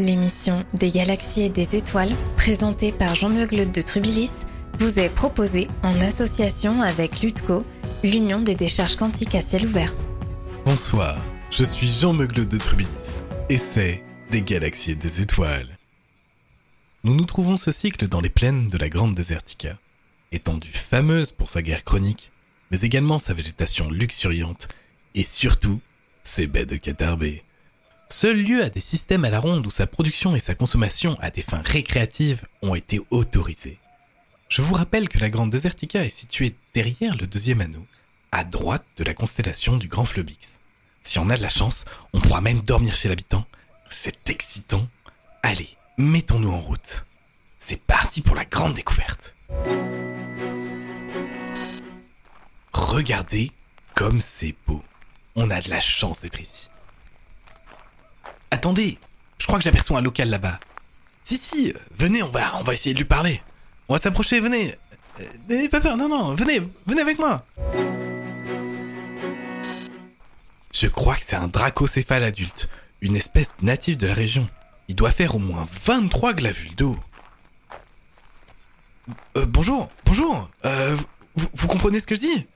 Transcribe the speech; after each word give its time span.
L'émission 0.00 0.64
des 0.72 0.90
galaxies 0.90 1.42
et 1.42 1.50
des 1.50 1.76
étoiles, 1.76 2.16
présentée 2.38 2.90
par 2.90 3.14
Jean 3.14 3.28
Meugleut 3.28 3.66
de 3.66 3.82
Trubilis, 3.82 4.46
vous 4.78 4.98
est 4.98 5.10
proposée 5.10 5.68
en 5.82 6.00
association 6.00 6.80
avec 6.80 7.20
l'UTCO, 7.20 7.66
l'Union 8.02 8.40
des 8.40 8.54
décharges 8.54 8.96
quantiques 8.96 9.34
à 9.34 9.42
ciel 9.42 9.66
ouvert. 9.66 9.94
Bonsoir, 10.64 11.22
je 11.50 11.64
suis 11.64 11.86
Jean 11.86 12.14
Meugleut 12.14 12.46
de 12.46 12.56
Trubilis, 12.56 13.20
et 13.50 13.58
c'est 13.58 14.02
des 14.30 14.40
galaxies 14.40 14.92
et 14.92 14.94
des 14.94 15.20
étoiles. 15.20 15.76
Nous 17.04 17.14
nous 17.14 17.26
trouvons 17.26 17.58
ce 17.58 17.70
cycle 17.70 18.08
dans 18.08 18.22
les 18.22 18.30
plaines 18.30 18.70
de 18.70 18.78
la 18.78 18.88
Grande 18.88 19.14
Désertica, 19.14 19.76
étendue 20.32 20.72
fameuse 20.72 21.30
pour 21.30 21.50
sa 21.50 21.60
guerre 21.60 21.84
chronique, 21.84 22.30
mais 22.70 22.80
également 22.80 23.18
sa 23.18 23.34
végétation 23.34 23.90
luxuriante, 23.90 24.66
et 25.14 25.24
surtout 25.24 25.78
ses 26.22 26.46
baies 26.46 26.64
de 26.64 26.76
catarbée. 26.76 27.42
Seul 28.12 28.42
lieu 28.42 28.64
à 28.64 28.68
des 28.68 28.80
systèmes 28.80 29.24
à 29.24 29.30
la 29.30 29.38
ronde 29.38 29.64
où 29.64 29.70
sa 29.70 29.86
production 29.86 30.34
et 30.34 30.40
sa 30.40 30.56
consommation 30.56 31.16
à 31.20 31.30
des 31.30 31.42
fins 31.42 31.62
récréatives 31.64 32.44
ont 32.60 32.74
été 32.74 33.00
autorisées. 33.10 33.78
Je 34.48 34.62
vous 34.62 34.74
rappelle 34.74 35.08
que 35.08 35.20
la 35.20 35.30
Grande 35.30 35.50
Désertica 35.50 36.04
est 36.04 36.10
située 36.10 36.56
derrière 36.74 37.16
le 37.16 37.28
deuxième 37.28 37.60
anneau, 37.60 37.86
à 38.32 38.42
droite 38.42 38.84
de 38.96 39.04
la 39.04 39.14
constellation 39.14 39.76
du 39.76 39.86
Grand 39.86 40.04
Flobix. 40.04 40.58
Si 41.04 41.20
on 41.20 41.30
a 41.30 41.36
de 41.36 41.42
la 41.42 41.48
chance, 41.48 41.84
on 42.12 42.20
pourra 42.20 42.40
même 42.40 42.60
dormir 42.62 42.96
chez 42.96 43.08
l'habitant. 43.08 43.46
C'est 43.90 44.28
excitant. 44.28 44.88
Allez, 45.44 45.68
mettons-nous 45.96 46.50
en 46.50 46.60
route. 46.60 47.04
C'est 47.60 47.80
parti 47.80 48.22
pour 48.22 48.34
la 48.34 48.44
grande 48.44 48.74
découverte. 48.74 49.36
Regardez 52.72 53.52
comme 53.94 54.20
c'est 54.20 54.56
beau. 54.66 54.82
On 55.36 55.48
a 55.48 55.60
de 55.60 55.70
la 55.70 55.80
chance 55.80 56.20
d'être 56.20 56.40
ici. 56.40 56.70
Attendez, 58.50 58.98
je 59.38 59.46
crois 59.46 59.58
que 59.58 59.64
j'aperçois 59.64 59.98
un 59.98 60.02
local 60.02 60.28
là-bas. 60.28 60.58
Si, 61.22 61.36
si, 61.36 61.72
venez, 61.96 62.22
on 62.22 62.30
va, 62.30 62.56
on 62.58 62.64
va 62.64 62.74
essayer 62.74 62.94
de 62.94 62.98
lui 62.98 63.06
parler. 63.06 63.40
On 63.88 63.94
va 63.94 63.98
s'approcher, 64.00 64.40
venez. 64.40 64.74
Euh, 65.20 65.24
N'ayez 65.48 65.68
pas 65.68 65.80
peur, 65.80 65.96
non, 65.96 66.08
non, 66.08 66.34
venez, 66.34 66.60
venez 66.86 67.00
avec 67.00 67.18
moi. 67.18 67.44
Je 70.72 70.86
crois 70.86 71.14
que 71.14 71.22
c'est 71.26 71.36
un 71.36 71.48
dracocéphale 71.48 72.24
adulte, 72.24 72.68
une 73.00 73.14
espèce 73.14 73.48
native 73.62 73.96
de 73.96 74.06
la 74.06 74.14
région. 74.14 74.48
Il 74.88 74.96
doit 74.96 75.12
faire 75.12 75.36
au 75.36 75.38
moins 75.38 75.68
23 75.84 76.32
glavules 76.34 76.74
d'eau. 76.74 76.98
Euh, 79.36 79.46
bonjour, 79.46 79.90
bonjour. 80.04 80.50
Euh, 80.64 80.96
vous, 81.36 81.68
comprenez 81.68 82.00
ce 82.00 82.06
que 82.06 82.16
je 82.16 82.20
dis? 82.20 82.46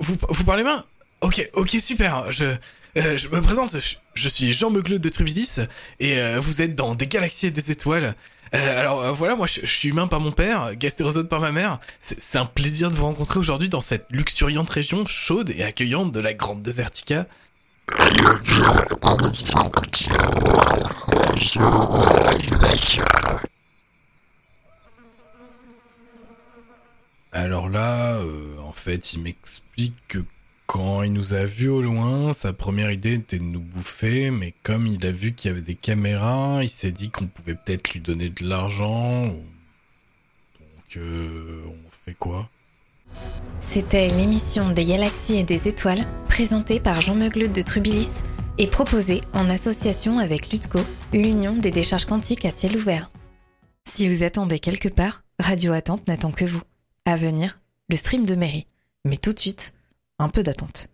Vous, 0.00 0.16
vous 0.28 0.44
parlez 0.44 0.62
bien? 0.62 0.84
Ok, 1.20 1.48
ok, 1.54 1.70
super. 1.80 2.30
Je, 2.32 2.56
euh, 2.96 3.16
je 3.16 3.28
me 3.28 3.40
présente, 3.40 3.76
je, 4.14 4.28
suis 4.28 4.52
Jean 4.52 4.70
Meugleut 4.70 4.98
de 4.98 5.08
Trubilis 5.08 5.56
et 6.00 6.18
euh, 6.18 6.40
vous 6.40 6.62
êtes 6.62 6.74
dans 6.74 6.94
des 6.94 7.06
galaxies 7.06 7.46
et 7.46 7.50
des 7.50 7.70
étoiles. 7.70 8.14
Euh, 8.54 8.80
alors 8.80 9.14
voilà, 9.14 9.36
moi 9.36 9.46
je, 9.46 9.66
suis 9.66 9.90
humain 9.90 10.06
par 10.06 10.20
mon 10.20 10.32
père, 10.32 10.74
gastérozote 10.74 11.28
par 11.28 11.40
ma 11.40 11.52
mère. 11.52 11.78
C'est 12.00 12.38
un 12.38 12.46
plaisir 12.46 12.90
de 12.90 12.96
vous 12.96 13.04
rencontrer 13.04 13.38
aujourd'hui 13.38 13.68
dans 13.68 13.82
cette 13.82 14.06
luxuriante 14.10 14.70
région 14.70 15.06
chaude 15.06 15.50
et 15.50 15.62
accueillante 15.62 16.12
de 16.12 16.20
la 16.20 16.32
Grande 16.32 16.62
Désertica. 16.62 17.26
Alors 27.32 27.68
là, 27.68 28.18
en 28.64 28.72
fait, 28.72 29.12
il 29.12 29.22
m'explique 29.22 29.94
que 30.08 30.18
quand 30.68 31.02
il 31.02 31.14
nous 31.14 31.32
a 31.32 31.46
vus 31.46 31.70
au 31.70 31.80
loin, 31.80 32.34
sa 32.34 32.52
première 32.52 32.90
idée 32.90 33.14
était 33.14 33.38
de 33.38 33.42
nous 33.42 33.58
bouffer, 33.60 34.30
mais 34.30 34.52
comme 34.62 34.86
il 34.86 35.04
a 35.06 35.10
vu 35.10 35.32
qu'il 35.32 35.50
y 35.50 35.54
avait 35.54 35.62
des 35.62 35.74
caméras, 35.74 36.62
il 36.62 36.68
s'est 36.68 36.92
dit 36.92 37.08
qu'on 37.08 37.26
pouvait 37.26 37.54
peut-être 37.54 37.90
lui 37.94 38.00
donner 38.00 38.28
de 38.28 38.46
l'argent. 38.46 39.28
Donc, 39.28 39.38
euh, 40.98 41.62
on 41.66 41.90
fait 42.04 42.12
quoi? 42.12 42.50
C'était 43.58 44.08
l'émission 44.08 44.68
des 44.70 44.84
galaxies 44.84 45.38
et 45.38 45.42
des 45.42 45.68
étoiles, 45.68 46.06
présentée 46.28 46.80
par 46.80 47.00
Jean 47.00 47.14
Meugleut 47.14 47.48
de 47.48 47.62
Trubilis 47.62 48.20
et 48.58 48.66
proposée 48.66 49.22
en 49.32 49.48
association 49.48 50.18
avec 50.18 50.52
l'UTCO, 50.52 50.80
l'Union 51.14 51.56
des 51.56 51.70
décharges 51.70 52.04
quantiques 52.04 52.44
à 52.44 52.50
ciel 52.50 52.76
ouvert. 52.76 53.10
Si 53.88 54.06
vous 54.06 54.22
attendez 54.22 54.58
quelque 54.58 54.90
part, 54.90 55.22
Radio 55.40 55.72
Attente 55.72 56.06
n'attend 56.08 56.30
que 56.30 56.44
vous. 56.44 56.60
À 57.06 57.16
venir, 57.16 57.58
le 57.88 57.96
stream 57.96 58.26
de 58.26 58.34
mairie. 58.34 58.66
Mais 59.06 59.16
tout 59.16 59.32
de 59.32 59.38
suite, 59.38 59.72
un 60.18 60.28
peu 60.28 60.42
d'attente. 60.42 60.88